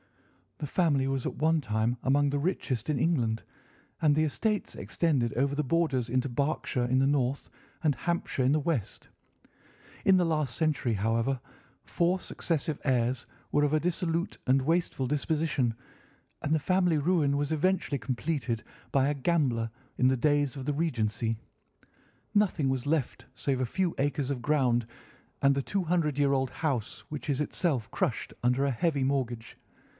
"The 0.57 0.65
family 0.67 1.07
was 1.07 1.27
at 1.27 1.35
one 1.35 1.61
time 1.61 1.97
among 2.03 2.29
the 2.29 2.39
richest 2.39 2.89
in 2.89 2.99
England, 2.99 3.43
and 4.01 4.15
the 4.15 4.23
estates 4.23 4.75
extended 4.75 5.33
over 5.33 5.53
the 5.55 5.63
borders 5.63 6.09
into 6.09 6.27
Berkshire 6.29 6.85
in 6.85 6.99
the 6.99 7.07
north, 7.07 7.49
and 7.83 7.93
Hampshire 7.95 8.43
in 8.43 8.51
the 8.51 8.59
west. 8.59 9.09
In 10.05 10.17
the 10.17 10.25
last 10.25 10.55
century, 10.55 10.93
however, 10.93 11.39
four 11.83 12.19
successive 12.19 12.79
heirs 12.83 13.25
were 13.51 13.63
of 13.63 13.73
a 13.73 13.79
dissolute 13.79 14.37
and 14.45 14.61
wasteful 14.63 15.07
disposition, 15.07 15.75
and 16.43 16.53
the 16.53 16.59
family 16.59 16.97
ruin 16.99 17.37
was 17.37 17.51
eventually 17.51 17.99
completed 17.99 18.63
by 18.91 19.07
a 19.07 19.15
gambler 19.15 19.69
in 19.97 20.07
the 20.09 20.17
days 20.17 20.55
of 20.55 20.65
the 20.65 20.73
Regency. 20.73 21.37
Nothing 22.35 22.69
was 22.69 22.87
left 22.87 23.25
save 23.35 23.61
a 23.61 23.65
few 23.67 23.95
acres 23.97 24.29
of 24.31 24.43
ground, 24.43 24.85
and 25.41 25.53
the 25.55 25.63
two 25.63 25.83
hundred 25.83 26.19
year 26.19 26.33
old 26.33 26.49
house, 26.49 27.03
which 27.09 27.29
is 27.29 27.41
itself 27.41 27.89
crushed 27.89 28.31
under 28.43 28.65
a 28.65 28.71
heavy 28.71 29.03
mortgage. 29.03 29.57